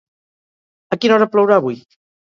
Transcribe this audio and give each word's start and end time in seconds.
A 0.97 1.01
quina 1.03 1.19
hora 1.19 1.31
plourà 1.37 1.63
avui? 1.63 1.83